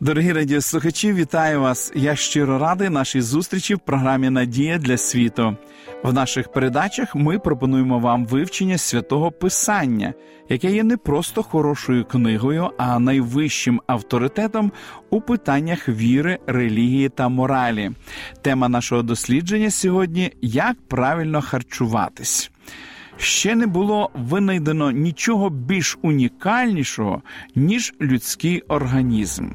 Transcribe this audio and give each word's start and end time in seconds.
Дорогі 0.00 0.32
радіослухачі, 0.32 1.12
вітаю 1.12 1.60
вас! 1.60 1.92
Я 1.94 2.16
щиро 2.16 2.58
радий 2.58 2.88
нашій 2.88 3.20
зустрічі 3.20 3.74
в 3.74 3.78
програмі 3.78 4.30
Надія 4.30 4.78
для 4.78 4.96
світу. 4.96 5.56
В 6.02 6.12
наших 6.12 6.52
передачах 6.52 7.14
ми 7.14 7.38
пропонуємо 7.38 7.98
вам 7.98 8.26
вивчення 8.26 8.78
святого 8.78 9.30
Писання, 9.30 10.14
яке 10.48 10.70
є 10.70 10.84
не 10.84 10.96
просто 10.96 11.42
хорошою 11.42 12.04
книгою, 12.04 12.70
а 12.78 12.98
найвищим 12.98 13.80
авторитетом 13.86 14.72
у 15.10 15.20
питаннях 15.20 15.88
віри, 15.88 16.38
релігії 16.46 17.08
та 17.08 17.28
моралі. 17.28 17.90
Тема 18.42 18.68
нашого 18.68 19.02
дослідження 19.02 19.70
сьогодні 19.70 20.32
як 20.42 20.76
правильно 20.88 21.42
харчуватись. 21.42 22.50
Ще 23.16 23.54
не 23.54 23.66
було 23.66 24.10
винайдено 24.14 24.90
нічого 24.90 25.50
більш 25.50 25.98
унікальнішого, 26.02 27.22
ніж 27.54 27.94
людський 28.00 28.60
організм. 28.60 29.48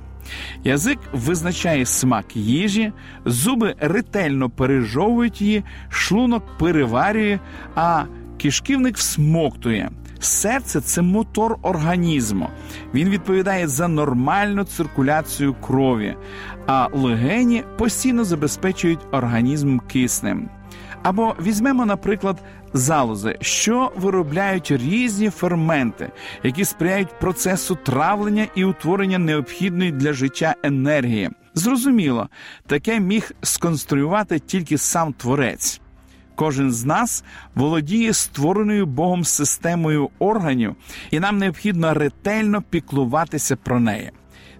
Язик 0.63 0.99
визначає 1.13 1.85
смак 1.85 2.35
їжі, 2.35 2.91
зуби 3.25 3.75
ретельно 3.79 4.49
пережовують 4.49 5.41
її, 5.41 5.63
шлунок 5.89 6.57
переварює, 6.57 7.39
а 7.75 8.03
кишківник 8.37 8.97
всмоктує. 8.97 9.89
Серце 10.19 10.81
це 10.81 11.01
мотор 11.01 11.57
організму. 11.61 12.49
Він 12.93 13.09
відповідає 13.09 13.67
за 13.67 13.87
нормальну 13.87 14.63
циркуляцію 14.63 15.53
крові, 15.53 16.15
а 16.67 16.87
легені 16.93 17.63
постійно 17.77 18.23
забезпечують 18.23 18.99
організм 19.11 19.79
киснем. 19.79 20.49
Або 21.03 21.35
візьмемо, 21.41 21.85
наприклад, 21.85 22.43
залози, 22.73 23.37
що 23.41 23.91
виробляють 23.95 24.71
різні 24.71 25.29
ферменти, 25.29 26.11
які 26.43 26.65
сприяють 26.65 27.19
процесу 27.19 27.77
травлення 27.83 28.47
і 28.55 28.63
утворення 28.63 29.17
необхідної 29.17 29.91
для 29.91 30.13
життя 30.13 30.55
енергії. 30.63 31.29
Зрозуміло, 31.53 32.29
таке 32.67 32.99
міг 32.99 33.31
сконструювати 33.41 34.39
тільки 34.39 34.77
сам 34.77 35.13
творець. 35.13 35.81
Кожен 36.35 36.71
з 36.71 36.85
нас 36.85 37.23
володіє 37.55 38.13
створеною 38.13 38.85
Богом 38.85 39.23
системою 39.23 40.09
органів, 40.19 40.75
і 41.11 41.19
нам 41.19 41.37
необхідно 41.37 41.93
ретельно 41.93 42.61
піклуватися 42.61 43.55
про 43.55 43.79
неї 43.79 44.11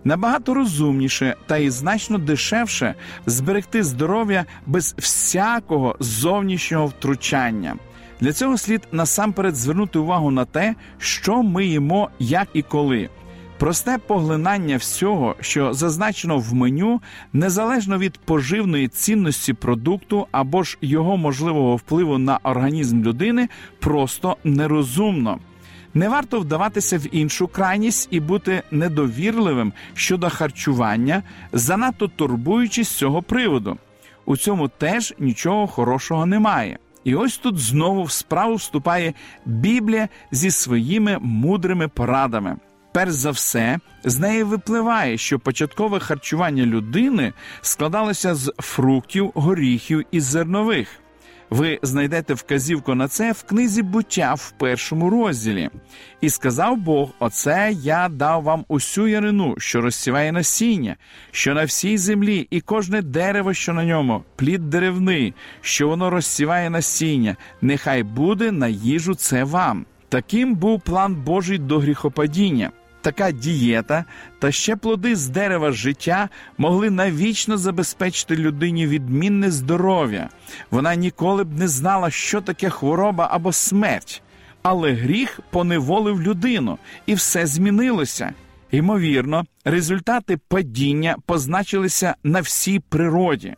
набагато 0.03 0.53
розумніше 0.53 1.35
та 1.45 1.57
і 1.57 1.69
значно 1.69 2.17
дешевше 2.17 2.95
зберегти 3.25 3.83
здоров'я 3.83 4.45
без 4.65 4.95
всякого 4.97 5.95
зовнішнього 5.99 6.85
втручання. 6.85 7.75
Для 8.23 8.33
цього 8.33 8.57
слід 8.57 8.87
насамперед 8.91 9.55
звернути 9.55 9.99
увагу 9.99 10.31
на 10.31 10.45
те, 10.45 10.75
що 10.97 11.43
ми 11.43 11.65
їмо, 11.65 12.09
як 12.19 12.47
і 12.53 12.61
коли. 12.61 13.09
Просте 13.59 13.97
поглинання 14.07 14.77
всього, 14.77 15.35
що 15.39 15.73
зазначено 15.73 16.37
в 16.37 16.53
меню, 16.53 17.01
незалежно 17.33 17.97
від 17.97 18.17
поживної 18.17 18.87
цінності 18.87 19.53
продукту 19.53 20.27
або 20.31 20.63
ж 20.63 20.77
його 20.81 21.17
можливого 21.17 21.75
впливу 21.75 22.17
на 22.17 22.39
організм 22.43 23.03
людини, 23.03 23.49
просто 23.79 24.37
нерозумно. 24.43 25.39
Не 25.93 26.09
варто 26.09 26.39
вдаватися 26.39 26.97
в 26.97 27.15
іншу 27.15 27.47
крайність 27.47 28.07
і 28.11 28.19
бути 28.19 28.63
недовірливим 28.71 29.73
щодо 29.93 30.29
харчування, 30.29 31.23
занадто 31.53 32.07
турбуючись 32.07 32.89
з 32.89 32.95
цього 32.95 33.21
приводу. 33.21 33.77
У 34.25 34.37
цьому 34.37 34.67
теж 34.67 35.13
нічого 35.19 35.67
хорошого 35.67 36.25
немає. 36.25 36.77
І 37.03 37.15
ось 37.15 37.37
тут 37.37 37.59
знову 37.59 38.03
в 38.03 38.11
справу 38.11 38.55
вступає 38.55 39.13
Біблія 39.45 40.09
зі 40.31 40.51
своїми 40.51 41.17
мудрими 41.21 41.87
порадами. 41.87 42.57
Перш 42.93 43.11
за 43.11 43.31
все, 43.31 43.79
з 44.03 44.19
неї 44.19 44.43
випливає, 44.43 45.17
що 45.17 45.39
початкове 45.39 45.99
харчування 45.99 46.65
людини 46.65 47.33
складалося 47.61 48.35
з 48.35 48.53
фруктів, 48.57 49.31
горіхів 49.35 50.05
і 50.11 50.19
зернових. 50.19 51.02
Ви 51.53 51.79
знайдете 51.81 52.33
вказівку 52.33 52.95
на 52.95 53.07
це 53.07 53.31
в 53.31 53.43
книзі 53.43 53.81
буття 53.81 54.33
в 54.33 54.53
першому 54.57 55.09
розділі. 55.09 55.69
І 56.21 56.29
сказав 56.29 56.77
Бог: 56.77 57.09
Оце 57.19 57.71
я 57.81 58.09
дав 58.09 58.43
вам 58.43 58.65
усю 58.67 59.07
ярину, 59.07 59.55
що 59.57 59.81
розсіває 59.81 60.31
насіння, 60.31 60.95
що 61.31 61.53
на 61.53 61.65
всій 61.65 61.97
землі, 61.97 62.47
і 62.49 62.61
кожне 62.61 63.01
дерево, 63.01 63.53
що 63.53 63.73
на 63.73 63.85
ньому, 63.85 64.23
плід 64.35 64.69
деревний, 64.69 65.33
що 65.61 65.87
воно 65.87 66.09
розсіває 66.09 66.69
насіння, 66.69 67.35
нехай 67.61 68.03
буде 68.03 68.51
на 68.51 68.67
їжу 68.67 69.15
це 69.15 69.43
вам. 69.43 69.85
Таким 70.09 70.55
був 70.55 70.81
план 70.81 71.15
Божий 71.15 71.57
до 71.57 71.79
гріхопадіння 71.79 72.71
така 73.03 73.31
дієта 73.31 74.05
та 74.39 74.51
ще 74.51 74.75
плоди 74.75 75.15
з 75.15 75.29
дерева 75.29 75.71
життя 75.71 76.29
могли 76.57 76.89
навічно 76.89 77.57
забезпечити 77.57 78.35
людині 78.35 78.87
відмінне 78.87 79.51
здоров'я. 79.51 80.29
Вона 80.71 80.95
ніколи 80.95 81.43
б 81.43 81.59
не 81.59 81.67
знала, 81.67 82.09
що 82.09 82.41
таке 82.41 82.69
хвороба 82.69 83.27
або 83.31 83.51
смерть. 83.51 84.21
Але 84.61 84.93
гріх 84.93 85.39
поневолив 85.49 86.21
людину, 86.21 86.77
і 87.05 87.13
все 87.13 87.45
змінилося. 87.45 88.33
Ймовірно, 88.71 89.45
результати 89.65 90.37
падіння 90.37 91.15
позначилися 91.25 92.15
на 92.23 92.41
всій 92.41 92.79
природі. 92.79 93.55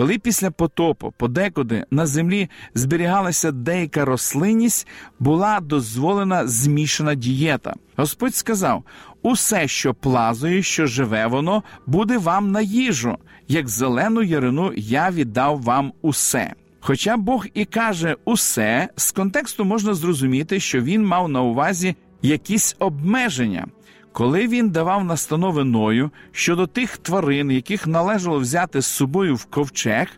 Коли 0.00 0.18
після 0.18 0.50
потопу 0.50 1.14
подекуди 1.16 1.84
на 1.90 2.06
землі 2.06 2.50
зберігалася 2.74 3.52
деяка 3.52 4.04
рослинність, 4.04 4.86
була 5.18 5.60
дозволена 5.60 6.46
змішана 6.46 7.14
дієта. 7.14 7.74
Господь 7.96 8.34
сказав: 8.34 8.84
усе, 9.22 9.68
що 9.68 9.94
плазує, 9.94 10.62
що 10.62 10.86
живе 10.86 11.26
воно, 11.26 11.62
буде 11.86 12.18
вам 12.18 12.50
на 12.50 12.60
їжу, 12.60 13.18
як 13.48 13.68
зелену 13.68 14.22
ярину 14.22 14.72
я 14.76 15.10
віддав 15.10 15.62
вам 15.62 15.92
усе. 16.02 16.52
Хоча 16.80 17.16
Бог 17.16 17.46
і 17.54 17.64
каже 17.64 18.16
усе, 18.24 18.88
з 18.96 19.12
контексту 19.12 19.64
можна 19.64 19.94
зрозуміти, 19.94 20.60
що 20.60 20.80
він 20.80 21.06
мав 21.06 21.28
на 21.28 21.42
увазі 21.42 21.96
якісь 22.22 22.76
обмеження. 22.78 23.66
Коли 24.12 24.48
він 24.48 24.70
давав 24.70 25.04
настанови 25.04 25.64
Ною 25.64 26.10
щодо 26.32 26.66
тих 26.66 26.96
тварин, 26.96 27.50
яких 27.50 27.86
належало 27.86 28.38
взяти 28.38 28.80
з 28.80 28.86
собою 28.86 29.34
в 29.34 29.44
ковчег, 29.44 30.08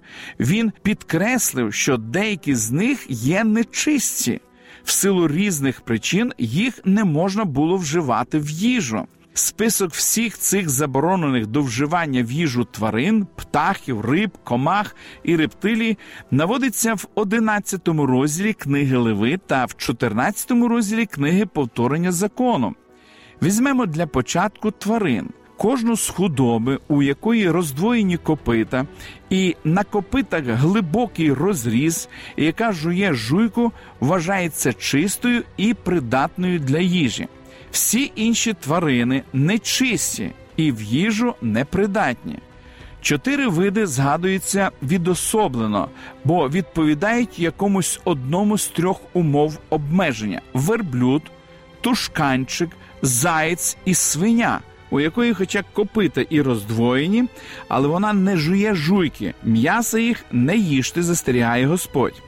він 0.41 0.73
підкреслив, 0.83 1.75
що 1.75 1.97
деякі 1.97 2.55
з 2.55 2.71
них 2.71 3.07
є 3.09 3.45
нечисті. 3.45 4.41
В 4.85 4.91
силу 4.91 5.29
різних 5.29 5.81
причин 5.81 6.33
їх 6.39 6.81
не 6.85 7.05
можна 7.05 7.45
було 7.45 7.77
вживати 7.77 8.39
в 8.39 8.51
їжу. 8.51 9.07
Список 9.35 9.93
всіх 9.93 10.39
цих 10.39 10.69
заборонених 10.69 11.47
до 11.47 11.63
вживання 11.63 12.23
в 12.23 12.33
їжу 12.33 12.65
тварин, 12.65 13.27
птахів, 13.37 14.01
риб, 14.01 14.31
комах 14.45 14.97
і 15.23 15.37
рептилій 15.37 15.99
наводиться 16.31 16.95
в 16.95 17.07
11 17.15 17.89
розділі 17.89 18.53
книги 18.53 18.97
Леви 18.97 19.39
та 19.47 19.65
в 19.65 19.77
14 19.77 20.51
розділі 20.51 21.07
книги 21.07 21.47
повторення 21.47 22.13
закону. 22.13 22.75
Візьмемо 23.43 23.87
для 23.87 24.07
початку 24.07 24.71
тварин. 24.71 25.29
Кожну 25.57 25.97
з 25.97 26.09
худоби, 26.09 26.79
у 26.89 27.03
якої 27.03 27.51
роздвоєні 27.51 28.17
копита, 28.17 28.87
і 29.31 29.57
на 29.65 29.85
копитах 29.85 30.43
глибокий 30.45 31.33
розріз, 31.33 32.09
яка 32.37 32.73
жує 32.73 33.15
жуйку, 33.15 33.73
вважається 34.01 34.73
чистою 34.73 35.43
і 35.57 35.75
придатною 35.75 36.59
для 36.59 36.79
їжі. 36.79 37.29
Всі 37.71 38.13
інші 38.17 38.53
тварини 38.53 39.23
нечисті 39.33 40.31
і 40.57 40.73
в 40.73 40.83
їжу 40.83 41.35
непридатні. 41.43 42.39
Чотири 43.01 43.49
види 43.49 43.87
згадуються 43.87 44.71
відособлено, 44.83 45.89
бо 46.25 46.49
відповідають 46.49 47.39
якомусь 47.39 48.01
одному 48.05 48.59
з 48.59 48.69
трьох 48.69 49.01
умов 49.13 49.59
обмеження: 49.71 50.41
верблюд, 50.55 51.23
тушканчик, 51.81 52.71
заєць 53.03 53.77
і 53.85 53.95
свиня, 53.95 54.61
у 54.91 55.01
якої, 55.01 55.35
хоча 55.35 55.65
копита 55.73 56.21
і 56.21 56.43
роздвоєні, 56.43 57.25
але 57.69 57.89
вона 57.89 58.13
не 58.13 58.37
жує 58.37 58.75
жуйки, 58.75 59.35
м'яса 59.45 59.99
їх 59.99 60.25
не 60.33 60.57
їжте, 60.57 61.03
застерігає 61.03 61.67
Господь. 61.67 62.23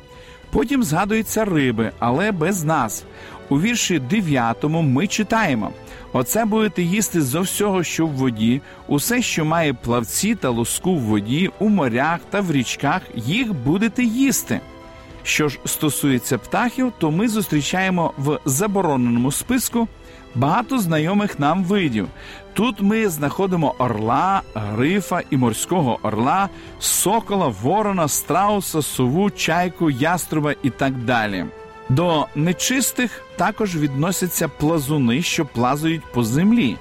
Потім 0.50 0.82
згадуються 0.82 1.44
риби, 1.44 1.90
але 1.98 2.32
без 2.32 2.64
нас. 2.64 3.04
У 3.48 3.60
вірші 3.60 3.98
9 3.98 4.64
ми 4.64 5.06
читаємо: 5.06 5.70
Оце 6.12 6.44
будете 6.44 6.82
їсти 6.82 7.22
зо 7.22 7.40
всього, 7.40 7.82
що 7.82 8.06
в 8.06 8.10
воді, 8.10 8.60
усе, 8.88 9.22
що 9.22 9.44
має 9.44 9.74
плавці 9.74 10.34
та 10.34 10.48
луску 10.48 10.94
в 10.94 11.00
воді, 11.00 11.50
у 11.58 11.68
морях 11.68 12.20
та 12.30 12.40
в 12.40 12.52
річках, 12.52 13.02
їх 13.14 13.54
будете 13.54 14.04
їсти. 14.04 14.60
Що 15.22 15.48
ж 15.48 15.58
стосується 15.64 16.38
птахів, 16.38 16.92
то 16.98 17.10
ми 17.10 17.28
зустрічаємо 17.28 18.12
в 18.18 18.38
забороненому 18.44 19.32
списку 19.32 19.88
багато 20.34 20.78
знайомих 20.78 21.38
нам 21.38 21.64
видів. 21.64 22.08
Тут 22.54 22.80
ми 22.80 23.08
знаходимо 23.08 23.74
орла, 23.78 24.42
грифа 24.54 25.20
і 25.30 25.36
морського 25.36 25.98
орла, 26.02 26.48
сокола, 26.78 27.54
ворона, 27.62 28.08
страуса, 28.08 28.82
сову, 28.82 29.30
чайку, 29.30 29.90
яструба 29.90 30.54
і 30.62 30.70
так 30.70 30.94
далі. 31.04 31.44
До 31.88 32.26
нечистих 32.34 33.22
також 33.36 33.76
відносяться 33.76 34.48
плазуни, 34.48 35.22
що 35.22 35.46
плазують 35.46 36.12
по 36.12 36.24
землі. 36.24 36.76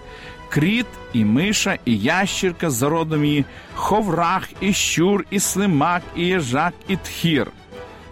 Кріт, 0.49 0.85
і 1.13 1.25
миша, 1.25 1.77
і 1.85 1.97
ящірка 1.97 2.69
за 2.69 2.89
родом 2.89 3.25
її, 3.25 3.45
ховрах, 3.75 4.49
і 4.61 4.73
щур, 4.73 5.25
і 5.31 5.39
слимак, 5.39 6.01
і 6.15 6.25
єжак, 6.25 6.73
і 6.87 6.95
тхір. 6.95 7.51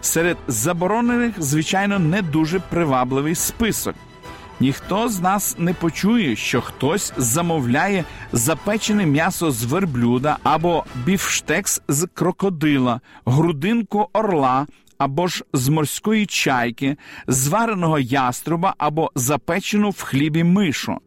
Серед 0.00 0.36
заборонених, 0.48 1.42
звичайно, 1.42 1.98
не 1.98 2.22
дуже 2.22 2.60
привабливий 2.60 3.34
список. 3.34 3.94
Ніхто 4.60 5.08
з 5.08 5.20
нас 5.20 5.56
не 5.58 5.74
почує, 5.74 6.36
що 6.36 6.60
хтось 6.60 7.12
замовляє 7.16 8.04
запечене 8.32 9.06
м'ясо 9.06 9.50
з 9.50 9.64
верблюда 9.64 10.38
або 10.42 10.84
біфштекс 11.04 11.82
з 11.88 12.08
крокодила, 12.14 13.00
грудинку 13.24 14.08
орла 14.12 14.66
або 14.98 15.26
ж 15.26 15.44
з 15.52 15.68
морської 15.68 16.26
чайки, 16.26 16.96
звареного 17.26 17.98
яструба 17.98 18.74
або 18.78 19.10
запечену 19.14 19.90
в 19.90 20.02
хлібі 20.02 20.44
мишу. 20.44 20.98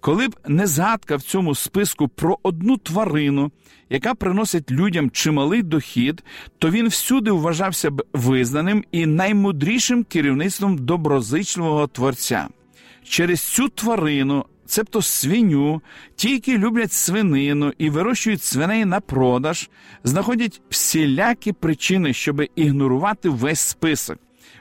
Коли 0.00 0.28
б 0.28 0.36
не 0.48 0.66
згадка 0.66 1.16
в 1.16 1.22
цьому 1.22 1.54
списку 1.54 2.08
про 2.08 2.38
одну 2.42 2.76
тварину, 2.76 3.50
яка 3.90 4.14
приносить 4.14 4.70
людям 4.70 5.10
чималий 5.10 5.62
дохід, 5.62 6.24
то 6.58 6.70
він 6.70 6.88
всюди 6.88 7.30
вважався 7.30 7.90
б 7.90 8.04
визнаним 8.12 8.84
і 8.92 9.06
наймудрішим 9.06 10.04
керівництвом 10.04 10.78
доброзичливого 10.78 11.86
творця. 11.86 12.48
Через 13.08 13.40
цю 13.40 13.68
тварину, 13.68 14.44
цебто 14.66 15.02
свиню, 15.02 15.82
ті, 16.16 16.30
які 16.30 16.58
люблять 16.58 16.92
свинину 16.92 17.72
і 17.78 17.90
вирощують 17.90 18.42
свиней 18.42 18.84
на 18.84 19.00
продаж, 19.00 19.70
знаходять 20.04 20.60
всілякі 20.70 21.52
причини, 21.52 22.12
щоб 22.12 22.42
ігнорувати 22.56 23.28
весь 23.28 23.60
список. 23.60 24.18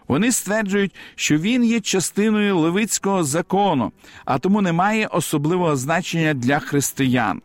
Вони 0.08 0.32
стверджують, 0.32 0.96
що 1.16 1.38
він 1.38 1.64
є 1.64 1.80
частиною 1.80 2.58
левицького 2.58 3.24
закону, 3.24 3.92
а 4.26 4.40
тому 4.40 4.62
не 4.62 4.72
має 4.72 5.08
особливого 5.08 5.76
значення 5.76 6.34
для 6.34 6.60
християн. 6.60 7.42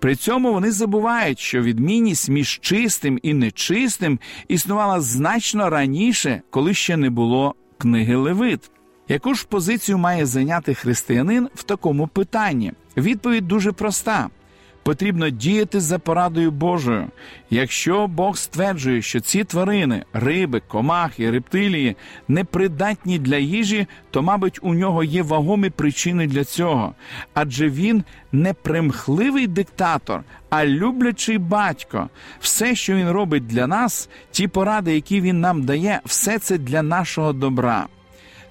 При 0.00 0.16
цьому 0.16 0.52
вони 0.52 0.70
забувають, 0.70 1.38
що 1.38 1.62
відмінність 1.62 2.28
між 2.28 2.60
чистим 2.60 3.18
і 3.22 3.34
нечистим 3.34 4.18
існувала 4.48 5.00
значно 5.00 5.70
раніше, 5.70 6.42
коли 6.50 6.74
ще 6.74 6.96
не 6.96 7.10
було 7.10 7.54
книги 7.78 8.16
Левит. 8.16 8.70
Яку 9.08 9.34
ж 9.34 9.46
позицію 9.48 9.98
має 9.98 10.26
зайняти 10.26 10.74
християнин 10.74 11.48
в 11.54 11.62
такому 11.62 12.06
питанні? 12.06 12.72
Відповідь 12.96 13.48
дуже 13.48 13.72
проста. 13.72 14.28
Потрібно 14.82 15.30
діяти 15.30 15.80
за 15.80 15.98
порадою 15.98 16.50
Божою. 16.50 17.06
Якщо 17.50 18.06
Бог 18.06 18.36
стверджує, 18.36 19.02
що 19.02 19.20
ці 19.20 19.44
тварини, 19.44 20.04
риби, 20.12 20.62
комахи, 20.68 21.30
рептилії 21.30 21.96
непридатні 22.28 23.18
для 23.18 23.36
їжі, 23.36 23.86
то, 24.10 24.22
мабуть, 24.22 24.58
у 24.62 24.74
нього 24.74 25.04
є 25.04 25.22
вагомі 25.22 25.70
причини 25.70 26.26
для 26.26 26.44
цього. 26.44 26.94
Адже 27.34 27.68
він 27.68 28.04
не 28.32 28.54
примхливий 28.54 29.46
диктатор, 29.46 30.22
а 30.50 30.66
люблячий 30.66 31.38
батько. 31.38 32.08
Все, 32.40 32.74
що 32.74 32.94
він 32.94 33.10
робить 33.10 33.46
для 33.46 33.66
нас, 33.66 34.08
ті 34.30 34.48
поради, 34.48 34.94
які 34.94 35.20
він 35.20 35.40
нам 35.40 35.62
дає, 35.62 36.00
все 36.04 36.38
це 36.38 36.58
для 36.58 36.82
нашого 36.82 37.32
добра. 37.32 37.86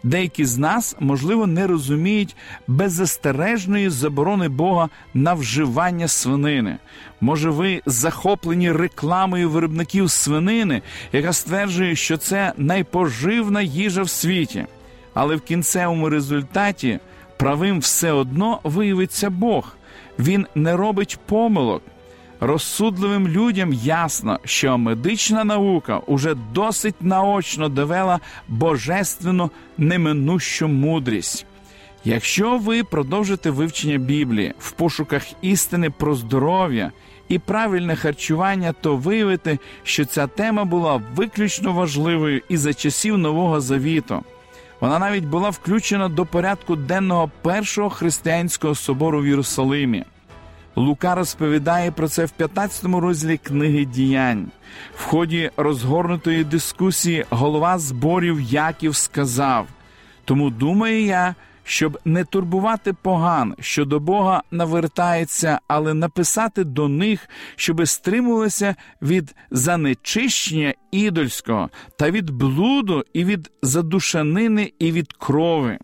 Деякі 0.04 0.46
з 0.46 0.58
нас, 0.58 0.96
можливо, 1.00 1.48
не 1.48 1.68
розуміють 1.68 2.36
беззастережної 2.68 3.90
заборони 3.90 4.50
Бога 4.50 4.90
на 5.14 5.34
вживання 5.34 6.08
свинини. 6.08 6.78
Може, 7.22 7.50
ви 7.50 7.82
захоплені 7.86 8.72
рекламою 8.72 9.50
виробників 9.50 10.12
свинини, 10.12 10.82
яка 11.12 11.34
стверджує, 11.34 11.96
що 11.96 12.18
це 12.18 12.54
найпоживна 12.58 13.62
їжа 13.62 14.04
в 14.04 14.10
світі. 14.10 14.66
Але 15.14 15.36
в 15.36 15.42
кінцевому 15.42 16.10
результаті 16.10 17.00
правим 17.38 17.80
все 17.80 18.12
одно 18.12 18.60
виявиться 18.64 19.30
Бог. 19.30 19.76
Він 20.20 20.48
не 20.56 20.76
робить 20.76 21.20
помилок. 21.26 21.82
Розсудливим 22.46 23.28
людям 23.28 23.74
ясно, 23.74 24.40
що 24.46 24.78
медична 24.78 25.44
наука 25.44 25.98
уже 25.98 26.36
досить 26.54 26.96
наочно 27.02 27.70
довела 27.70 28.20
божественну 28.48 29.52
неминущу 29.78 30.68
мудрість. 30.68 31.46
Якщо 32.04 32.58
ви 32.58 32.84
продовжите 32.84 33.50
вивчення 33.50 33.98
Біблії 33.98 34.54
в 34.60 34.72
пошуках 34.72 35.24
істини 35.42 35.90
про 35.90 36.16
здоров'я 36.16 36.92
і 37.30 37.40
правильне 37.40 37.96
харчування, 37.96 38.74
то 38.82 38.96
виявите, 38.96 39.58
що 39.84 40.06
ця 40.06 40.28
тема 40.28 40.66
була 40.66 41.02
виключно 41.16 41.74
важливою 41.74 42.42
і 42.50 42.58
за 42.58 42.74
часів 42.74 43.18
Нового 43.18 43.62
Завіту. 43.62 44.24
Вона 44.80 45.00
навіть 45.00 45.26
була 45.26 45.50
включена 45.50 46.10
до 46.10 46.26
порядку 46.26 46.76
денного 46.76 47.32
першого 47.42 47.90
християнського 47.90 48.76
собору 48.76 49.22
в 49.22 49.28
Єрусалимі. 49.28 50.04
Лука 50.76 51.16
розповідає 51.16 51.92
про 51.92 52.08
це 52.08 52.26
в 52.26 52.32
15 52.32 52.86
розділі 52.86 53.38
книги 53.38 53.86
діянь. 53.86 54.52
В 54.96 55.04
ході 55.04 55.52
розгорнутої 55.58 56.44
дискусії 56.44 57.26
голова 57.30 57.80
зборів 57.80 58.42
Яків 58.42 58.96
сказав: 58.96 59.68
Тому 60.26 60.50
думаю 60.50 61.06
я, 61.06 61.36
щоб 61.64 62.00
не 62.06 62.24
турбувати 62.24 62.94
поган, 62.94 63.56
що 63.60 63.86
до 63.86 64.00
Бога 64.00 64.44
навертається, 64.52 65.60
але 65.68 65.94
написати 65.94 66.64
до 66.64 66.88
них, 66.88 67.30
щоби 67.56 67.86
стримувалися 67.86 68.76
від 69.02 69.36
занечищення 69.52 70.74
ідольського 70.92 71.70
та 72.00 72.12
від 72.12 72.30
блуду, 72.30 73.04
і 73.14 73.24
від 73.26 73.52
задушанини, 73.62 74.74
і 74.80 74.92
від 74.92 75.14
крови. 75.14 75.78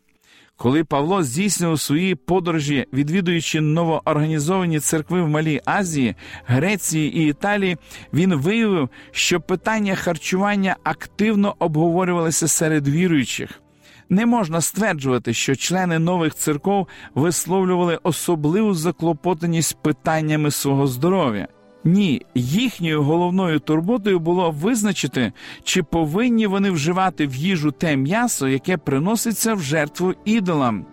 Коли 0.62 0.84
Павло 0.84 1.24
здійснював 1.24 1.80
свої 1.80 2.16
подорожі, 2.16 2.86
відвідуючи 2.94 3.62
новоорганізовані 3.62 4.80
церкви 4.80 5.22
в 5.22 5.28
Малій 5.28 5.62
Азії, 5.66 6.16
Греції 6.46 7.18
і 7.18 7.28
Італії, 7.28 7.78
він 8.14 8.36
виявив, 8.36 8.90
що 9.12 9.42
питання 9.42 9.96
харчування 9.96 10.76
активно 10.84 11.56
обговорювалися 11.60 12.48
серед 12.48 12.88
віруючих. 12.88 13.62
Не 14.10 14.26
можна 14.26 14.62
стверджувати, 14.62 15.34
що 15.34 15.56
члени 15.56 16.00
нових 16.00 16.36
церков 16.36 16.88
висловлювали 17.16 18.00
особливу 18.04 18.74
заклопотаність 18.74 19.78
питаннями 19.84 20.52
свого 20.52 20.88
здоров'я. 20.88 21.48
Ні, 21.84 22.26
їхньою 22.36 23.04
головною 23.04 23.60
турботою 23.60 24.20
було 24.20 24.52
визначити, 24.52 25.32
чи 25.64 25.84
повинні 25.84 26.48
вони 26.48 26.72
вживати 26.72 27.28
в 27.28 27.36
їжу 27.36 27.72
те 27.72 27.96
м'ясо, 27.96 28.48
яке 28.48 28.78
приноситься 28.78 29.54
в 29.54 29.62
жертву 29.62 30.14
ідолам. 30.26 30.86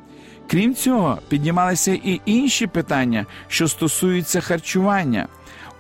Крім 0.51 0.75
цього, 0.75 1.19
піднімалися 1.29 1.93
і 1.93 2.21
інші 2.25 2.67
питання, 2.67 3.27
що 3.49 3.69
стосуються 3.69 4.41
харчування. 4.41 5.29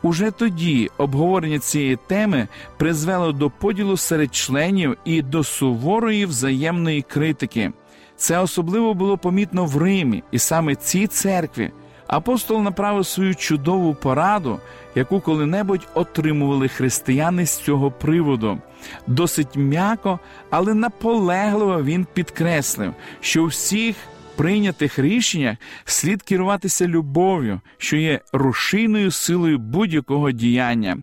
Уже 0.02 0.30
тоді 0.30 0.90
обговорення 0.98 1.58
цієї 1.58 1.98
теми 2.06 2.48
призвело 2.76 3.32
до 3.32 3.50
поділу 3.50 3.96
серед 3.96 4.34
членів 4.34 4.96
і 5.04 5.22
до 5.22 5.44
суворої 5.44 6.26
взаємної 6.26 7.02
критики. 7.02 7.72
Це 8.16 8.38
особливо 8.38 8.94
було 8.94 9.18
помітно 9.18 9.64
в 9.64 9.76
Римі, 9.76 10.22
і 10.30 10.38
саме 10.38 10.74
цій 10.74 11.06
церкві. 11.06 11.70
Апостол 12.06 12.62
направив 12.62 13.06
свою 13.06 13.34
чудову 13.34 13.94
пораду, 13.94 14.60
яку 14.94 15.20
коли-небудь 15.20 15.88
отримували 15.94 16.68
християни 16.68 17.46
з 17.46 17.56
цього 17.58 17.90
приводу. 17.90 18.58
Досить 19.06 19.56
м'яко, 19.56 20.18
але 20.50 20.74
наполегливо 20.74 21.82
він 21.82 22.06
підкреслив, 22.14 22.94
що 23.20 23.44
у 23.44 23.46
всіх 23.46 23.96
прийнятих 24.36 24.98
рішеннях 24.98 25.56
слід 25.84 26.22
керуватися 26.22 26.86
любов'ю, 26.86 27.60
що 27.78 27.96
є 27.96 28.20
рушійною 28.32 29.10
силою 29.10 29.58
будь-якого 29.58 30.30
діяння. 30.30 30.98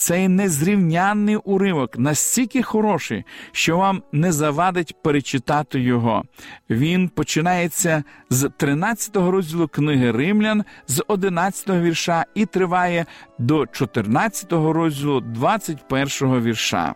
Цей 0.00 0.28
незрівнянний 0.28 1.36
уривок 1.36 1.98
настільки 1.98 2.62
хороший, 2.62 3.24
що 3.52 3.76
вам 3.76 4.02
не 4.12 4.32
завадить 4.32 5.02
перечитати 5.02 5.80
його. 5.80 6.24
Він 6.70 7.08
починається 7.08 8.04
з 8.30 8.50
13 8.56 9.16
розділу 9.16 9.68
книги 9.68 10.10
Римлян, 10.10 10.64
з 10.86 11.04
11 11.08 11.68
вірша 11.68 12.24
і 12.34 12.46
триває 12.46 13.06
до 13.38 13.66
14 13.66 14.52
розділу 14.52 15.20
21 15.20 16.42
вірша. 16.42 16.94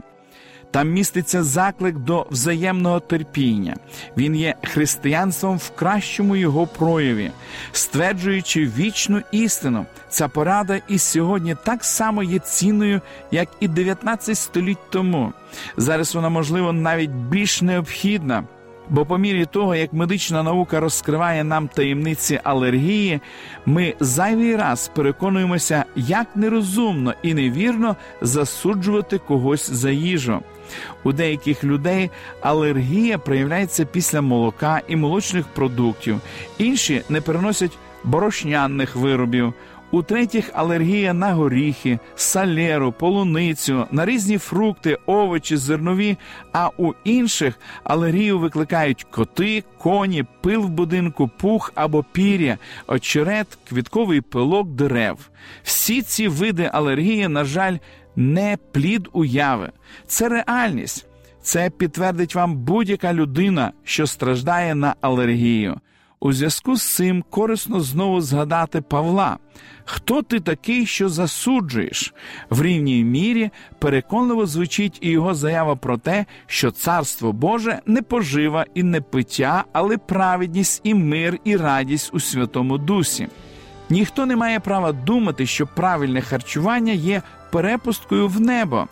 Там 0.75 0.91
міститься 0.91 1.43
заклик 1.43 1.99
до 1.99 2.27
взаємного 2.31 3.01
терпіння. 3.01 3.77
Він 4.17 4.37
є 4.37 4.55
християнством 4.63 5.59
в 5.59 5.71
кращому 5.71 6.37
його 6.37 6.67
прояві, 6.67 7.31
стверджуючи 7.73 8.67
вічну 8.79 9.23
істину. 9.33 9.87
Ця 10.09 10.29
порада 10.29 10.81
і 10.89 10.99
сьогодні 10.99 11.57
так 11.65 11.85
само 11.85 12.23
є 12.23 12.39
цінною, 12.39 13.01
як 13.31 13.49
і 13.61 13.69
19 13.69 14.39
століть 14.39 14.91
тому. 14.91 15.33
Зараз 15.77 16.15
вона, 16.15 16.29
можливо, 16.29 16.73
навіть 16.73 17.11
більш 17.11 17.63
необхідна. 17.63 18.45
Бо 18.89 19.05
по 19.05 19.19
мірі 19.19 19.47
того, 19.47 19.75
як 19.75 19.93
медична 19.93 20.43
наука 20.43 20.81
розкриває 20.81 21.45
нам 21.45 21.69
таємниці 21.69 22.41
алергії, 22.45 23.21
ми 23.67 23.95
зайвий 24.01 24.57
раз 24.57 24.91
переконуємося, 24.95 25.85
як 25.97 26.27
нерозумно 26.35 27.15
і 27.23 27.35
невірно 27.35 27.97
засуджувати 28.21 29.19
когось 29.19 29.71
за 29.71 29.91
їжу. 29.91 30.41
У 31.05 31.13
деяких 31.13 31.65
людей 31.65 32.11
алергія 32.41 33.19
проявляється 33.19 33.85
після 33.85 34.21
молока 34.21 34.81
і 34.89 34.97
молочних 34.97 35.47
продуктів, 35.47 36.21
інші 36.59 37.03
не 37.09 37.21
переносять 37.21 37.79
борошняних 38.05 38.97
виробів. 38.97 39.55
У 39.95 40.03
третіх 40.03 40.51
алергія 40.55 41.15
на 41.15 41.33
горіхи, 41.33 41.99
салеру, 42.17 42.93
полуницю, 42.93 43.87
на 43.91 44.07
різні 44.07 44.39
фрукти, 44.39 44.99
овочі, 45.07 45.57
зернові. 45.57 46.17
А 46.53 46.71
у 46.79 46.93
інших 47.05 47.55
алергію 47.85 48.39
викликають 48.39 49.07
коти, 49.11 49.65
коні, 49.79 50.25
пил 50.41 50.61
в 50.61 50.69
будинку, 50.69 51.31
пух 51.39 51.73
або 51.75 52.03
пір'я, 52.13 52.59
очерет, 52.87 53.47
квітковий 53.69 54.21
пилок 54.21 54.69
дерев. 54.69 55.31
Всі 55.63 56.03
ці 56.03 56.29
види 56.29 56.71
алергії, 56.73 57.29
на 57.29 57.45
жаль, 57.45 57.77
не 58.17 58.59
плід 58.73 59.09
уяви, 59.13 59.71
це 60.07 60.29
реальність. 60.29 61.07
Це 61.43 61.71
підтвердить 61.71 62.35
вам 62.35 62.57
будь-яка 62.57 63.13
людина, 63.13 63.73
що 63.85 64.07
страждає 64.07 64.75
на 64.75 64.95
алергію. 65.01 65.81
У 66.25 66.33
зв'язку 66.33 66.77
з 66.77 66.95
цим 66.95 67.25
корисно 67.31 67.81
знову 67.81 68.21
згадати 68.21 68.81
Павла. 68.81 69.39
Хто 69.85 70.23
ти 70.23 70.41
такий, 70.41 70.87
що 70.87 71.09
засуджуєш? 71.09 72.15
В 72.51 72.63
рівній 72.63 73.05
мірі 73.05 73.51
переконливо 73.79 74.47
звучить 74.47 74.99
і 75.01 75.11
його 75.11 75.35
заява 75.35 75.77
про 75.77 75.99
те, 75.99 76.27
що 76.47 76.71
царство 76.71 77.33
Боже 77.33 77.81
не 77.87 78.03
пожива 78.03 78.67
і 78.75 78.83
не 78.83 79.01
пиття, 79.01 79.65
але 79.73 79.97
праведність 79.97 80.81
і 80.85 80.95
мир, 80.95 81.39
і 81.45 81.57
радість 81.57 82.11
у 82.15 82.21
Святому 82.21 82.79
Дусі. 82.79 83.29
Ніхто 83.91 84.27
не 84.27 84.37
має 84.37 84.61
права 84.61 84.93
думати, 84.93 85.47
що 85.47 85.67
правильне 85.67 86.21
харчування 86.21 86.93
є 86.93 87.23
перепусткою 87.51 88.29
в 88.29 88.41
небо. 88.41 88.89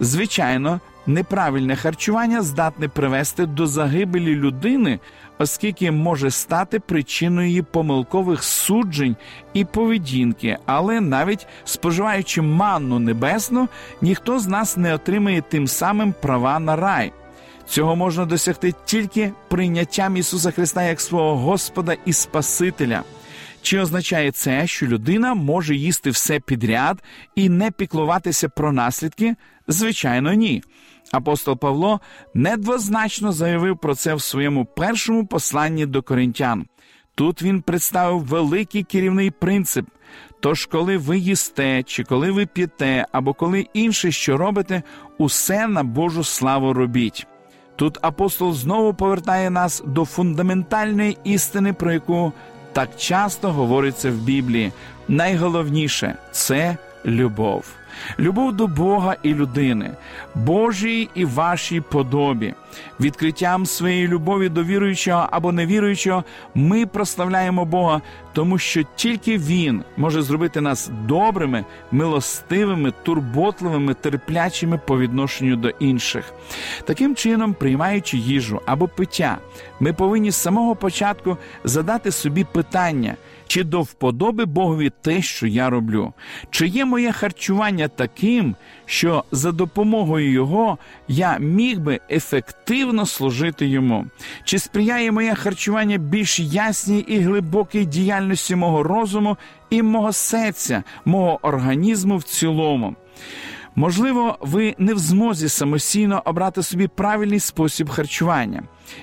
Звичайно, 0.00 0.80
неправильне 1.06 1.76
харчування 1.76 2.42
здатне 2.42 2.88
привести 2.88 3.46
до 3.46 3.66
загибелі 3.66 4.34
людини, 4.34 4.98
оскільки 5.38 5.90
може 5.90 6.30
стати 6.30 6.80
причиною 6.80 7.64
помилкових 7.64 8.44
суджень 8.44 9.16
і 9.54 9.64
поведінки, 9.64 10.58
але 10.66 11.00
навіть 11.00 11.46
споживаючи 11.64 12.42
манну 12.42 12.98
небесну, 12.98 13.68
ніхто 14.00 14.38
з 14.38 14.46
нас 14.46 14.76
не 14.76 14.94
отримає 14.94 15.42
тим 15.48 15.66
самим 15.66 16.14
права 16.22 16.58
на 16.58 16.76
рай. 16.76 17.12
Цього 17.68 17.96
можна 17.96 18.26
досягти 18.26 18.74
тільки 18.84 19.32
прийняттям 19.48 20.16
Ісуса 20.16 20.50
Христа 20.50 20.82
як 20.82 21.00
свого 21.00 21.36
Господа 21.36 21.96
і 22.04 22.12
Спасителя. 22.12 23.02
Чи 23.62 23.78
означає 23.78 24.32
це, 24.32 24.66
що 24.66 24.86
людина 24.86 25.34
може 25.34 25.74
їсти 25.74 26.10
все 26.10 26.40
підряд 26.40 27.02
і 27.34 27.48
не 27.48 27.70
піклуватися 27.70 28.48
про 28.48 28.72
наслідки? 28.72 29.36
Звичайно, 29.68 30.32
ні. 30.32 30.62
Апостол 31.14 31.56
Павло 31.56 32.00
недвозначно 32.34 33.32
заявив 33.32 33.78
про 33.78 33.94
це 33.94 34.14
в 34.14 34.22
своєму 34.22 34.64
першому 34.64 35.26
посланні 35.26 35.86
до 35.86 36.02
коринтян. 36.02 36.66
Тут 37.14 37.42
він 37.42 37.62
представив 37.62 38.20
великий 38.20 38.82
керівний 38.82 39.30
принцип. 39.30 39.86
Тож, 40.40 40.66
коли 40.66 40.96
ви 40.96 41.18
їсте, 41.18 41.82
чи 41.82 42.04
коли 42.04 42.30
ви 42.30 42.46
п'єте, 42.46 43.06
або 43.12 43.34
коли 43.34 43.66
інше 43.74 44.10
що 44.10 44.36
робите, 44.36 44.82
усе 45.18 45.68
на 45.68 45.82
Божу 45.82 46.24
славу 46.24 46.72
робіть. 46.72 47.26
Тут 47.76 47.98
апостол 48.02 48.54
знову 48.54 48.94
повертає 48.94 49.50
нас 49.50 49.82
до 49.86 50.04
фундаментальної 50.04 51.18
істини, 51.24 51.72
про 51.72 51.92
яку 51.92 52.32
так 52.72 52.96
часто 52.96 53.52
говориться 53.52 54.10
в 54.10 54.14
Біблії. 54.14 54.72
Найголовніше 55.08 56.16
це 56.32 56.76
любов 57.06 57.64
любов 58.18 58.52
до 58.52 58.66
Бога 58.66 59.16
і 59.22 59.34
людини, 59.34 59.90
Божій 60.34 61.08
і 61.14 61.24
вашій 61.24 61.80
подобі. 61.80 62.54
Відкриттям 63.00 63.66
своєї 63.66 64.08
любові 64.08 64.48
до 64.48 64.64
віруючого 64.64 65.28
або 65.30 65.52
невіруючого 65.52 66.24
ми 66.54 66.86
прославляємо 66.86 67.64
Бога, 67.64 68.00
тому 68.32 68.58
що 68.58 68.82
тільки 68.96 69.38
Він 69.38 69.84
може 69.96 70.22
зробити 70.22 70.60
нас 70.60 70.90
добрими, 71.06 71.64
милостивими, 71.92 72.92
турботливими, 73.02 73.94
терплячими 73.94 74.80
по 74.86 74.98
відношенню 74.98 75.56
до 75.56 75.68
інших. 75.68 76.32
Таким 76.84 77.14
чином, 77.14 77.54
приймаючи 77.54 78.18
їжу 78.18 78.60
або 78.66 78.88
пиття, 78.88 79.38
ми 79.80 79.92
повинні 79.92 80.30
з 80.30 80.36
самого 80.36 80.76
початку 80.76 81.36
задати 81.64 82.10
собі 82.10 82.44
питання. 82.52 83.16
Чи 83.54 83.64
до 83.64 83.82
вподоби 83.82 84.44
Богові 84.44 84.92
те, 85.02 85.22
що 85.22 85.46
я 85.46 85.70
роблю? 85.70 86.12
Чи 86.50 86.66
є 86.66 86.84
моє 86.84 87.12
харчування 87.12 87.88
таким, 87.88 88.56
що 88.86 89.24
за 89.32 89.52
допомогою 89.52 90.30
його 90.30 90.78
я 91.08 91.38
міг 91.38 91.80
би 91.80 92.00
ефективно 92.10 93.06
служити 93.06 93.66
йому? 93.66 94.06
Чи 94.44 94.58
сприяє 94.58 95.12
моє 95.12 95.34
харчування 95.34 95.98
більш 95.98 96.40
ясній 96.40 96.98
і 96.98 97.18
глибокій 97.18 97.84
діяльності 97.84 98.56
мого 98.56 98.82
розуму 98.82 99.36
і 99.70 99.82
мого 99.82 100.12
серця, 100.12 100.82
мого 101.04 101.38
організму 101.42 102.16
в 102.16 102.22
цілому? 102.22 102.94
Можливо, 103.76 104.38
ви 104.40 104.74
не 104.78 104.94
в 104.94 104.98
змозі 104.98 105.48
самостійно 105.48 106.22
обрати 106.24 106.62
собі 106.62 106.88
правильний 106.88 107.40
спосіб 107.40 107.88
харчування. 107.88 108.62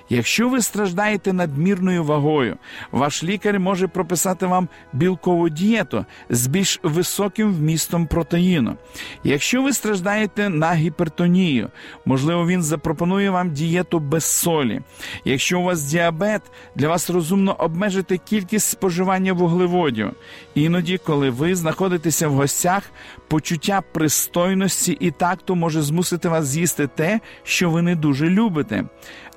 Якщо 0.09 0.49
ви 0.49 0.61
страждаєте 0.61 1.33
надмірною 1.33 2.03
вагою, 2.03 2.57
ваш 2.91 3.23
лікар 3.23 3.59
може 3.59 3.87
прописати 3.87 4.45
вам 4.45 4.67
білкову 4.93 5.49
дієту 5.49 6.05
з 6.29 6.47
більш 6.47 6.79
високим 6.83 7.53
вмістом 7.53 8.07
протеїну. 8.07 8.75
Якщо 9.23 9.61
ви 9.61 9.73
страждаєте 9.73 10.49
на 10.49 10.73
гіпертонію, 10.73 11.69
можливо, 12.05 12.47
він 12.47 12.63
запропонує 12.63 13.29
вам 13.29 13.51
дієту 13.51 13.99
без 13.99 14.23
солі. 14.25 14.81
Якщо 15.25 15.59
у 15.59 15.63
вас 15.63 15.83
діабет, 15.83 16.41
для 16.75 16.87
вас 16.87 17.09
розумно 17.09 17.55
обмежити 17.59 18.17
кількість 18.17 18.69
споживання 18.69 19.33
вуглеводів. 19.33 20.11
Іноді, 20.55 20.97
коли 20.97 21.29
ви 21.29 21.55
знаходитеся 21.55 22.27
в 22.27 22.33
гостях, 22.33 22.83
почуття 23.27 23.81
пристойності 23.91 24.97
і 24.99 25.11
такту 25.11 25.55
може 25.55 25.81
змусити 25.81 26.29
вас 26.29 26.45
з'їсти 26.45 26.87
те, 26.87 27.19
що 27.43 27.69
ви 27.69 27.81
не 27.81 27.95
дуже 27.95 28.29
любите. 28.29 28.83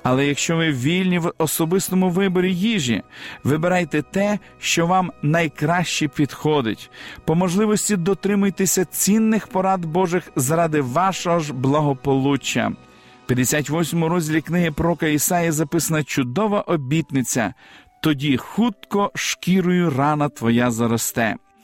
Але 0.05 0.27
якщо 0.27 0.57
ви 0.57 0.71
вільні 0.71 1.19
в 1.19 1.33
особистому 1.37 2.09
виборі 2.09 2.53
їжі, 2.55 3.03
вибирайте 3.43 4.01
те, 4.01 4.39
що 4.59 4.87
вам 4.87 5.11
найкраще 5.21 6.07
підходить. 6.07 6.91
По 7.25 7.35
можливості 7.35 7.95
дотримуйтеся 7.95 8.85
цінних 8.85 9.47
порад 9.47 9.85
Божих 9.85 10.31
заради 10.35 10.81
вашого 10.81 11.39
ж 11.39 11.53
благополуччя. 11.53 12.71
В 13.23 13.27
58 13.27 14.05
розділі 14.05 14.41
книги 14.41 14.71
Прока 14.71 15.07
Ісаї 15.07 15.51
записана 15.51 16.03
чудова 16.03 16.61
обітниця. 16.61 17.53
Тоді 18.01 18.37
хутко 18.37 19.11
шкірою 19.15 19.89
рана 19.89 20.29
твоя 20.29 20.71
заросте. 20.71 21.35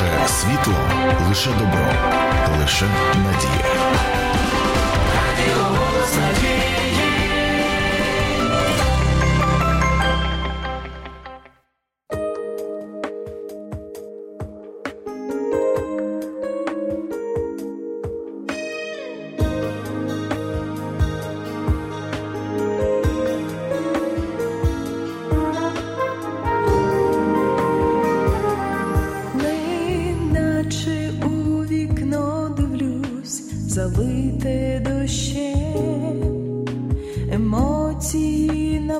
Лише 0.00 0.28
світло, 0.28 0.74
лише 1.28 1.50
добро, 1.50 1.92
лише 2.60 2.84
надія. 3.16 3.90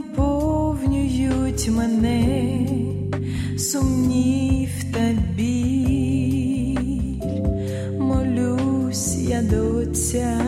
Наповнюють 0.00 1.70
мене 1.70 2.66
сумнів 3.58 4.70
та 4.92 5.16
біль, 5.36 6.78
молюсь 7.98 9.16
я 9.16 9.42
до 9.42 9.76
Отця 9.76 10.40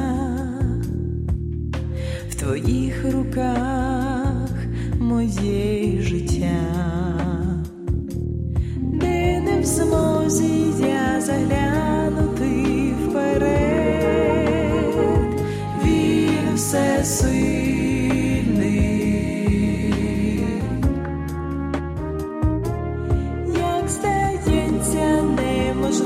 в 2.31 2.35
твоїх 2.35 3.13
руках 3.13 3.72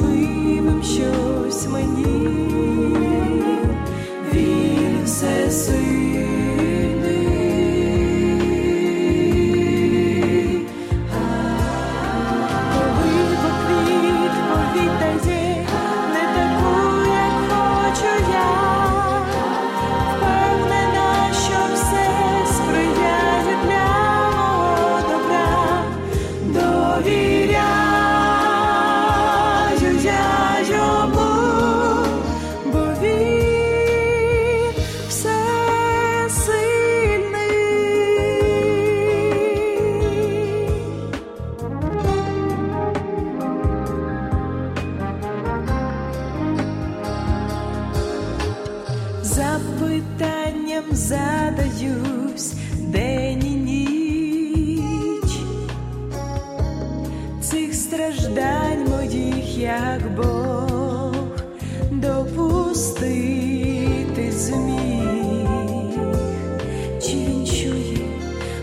неможливим 0.03 0.83
щось 0.83 1.67
мені, 1.69 2.46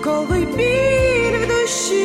коли 0.03 0.39
біль 0.57 1.37
в 1.43 1.47
душі 1.47 2.02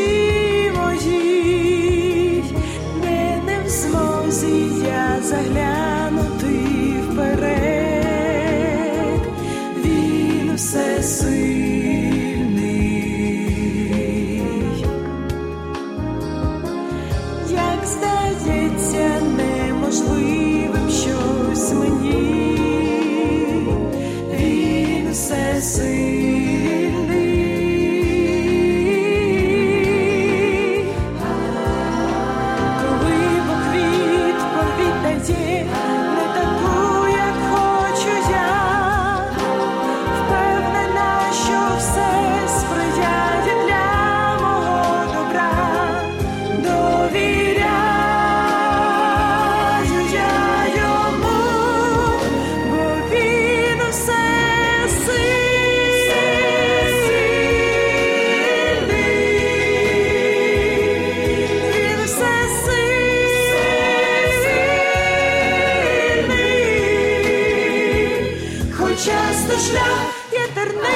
Хоч 69.48 69.60
шлях 69.60 70.14
є 70.32 70.46
тернистий, 70.54 70.88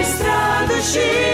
і 0.00 0.04
радощі 0.26 1.33